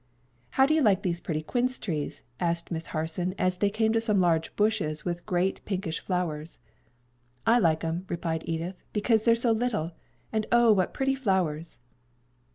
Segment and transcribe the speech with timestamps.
[0.57, 4.01] "How do you like these pretty quince trees?" asked Miss Harson as they came to
[4.01, 6.57] some large bushes with great pinkish flowers.
[7.45, 9.91] "I like 'em," replied Edith, "because they're so little.
[10.33, 11.77] And oh what pretty flowers!"